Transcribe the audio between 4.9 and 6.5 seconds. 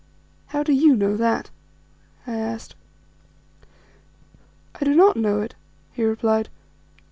not know it," he replied.